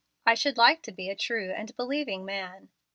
[0.25, 2.69] I should like to be a true and believing man."